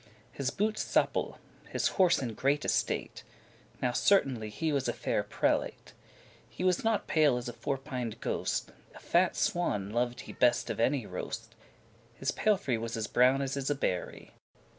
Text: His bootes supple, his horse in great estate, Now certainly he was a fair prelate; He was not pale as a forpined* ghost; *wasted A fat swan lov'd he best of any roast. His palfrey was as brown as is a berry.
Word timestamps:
His 0.31 0.49
bootes 0.49 0.81
supple, 0.81 1.37
his 1.69 1.89
horse 1.89 2.23
in 2.23 2.33
great 2.33 2.65
estate, 2.65 3.21
Now 3.83 3.91
certainly 3.91 4.49
he 4.49 4.71
was 4.73 4.87
a 4.87 4.93
fair 4.93 5.21
prelate; 5.21 5.93
He 6.49 6.63
was 6.63 6.83
not 6.83 7.05
pale 7.05 7.37
as 7.37 7.47
a 7.47 7.53
forpined* 7.53 8.19
ghost; 8.19 8.71
*wasted 8.71 8.95
A 8.95 8.99
fat 8.99 9.35
swan 9.35 9.91
lov'd 9.91 10.21
he 10.21 10.33
best 10.33 10.71
of 10.71 10.79
any 10.79 11.05
roast. 11.05 11.53
His 12.15 12.31
palfrey 12.31 12.79
was 12.79 12.97
as 12.97 13.05
brown 13.05 13.43
as 13.43 13.55
is 13.55 13.69
a 13.69 13.75
berry. 13.75 14.31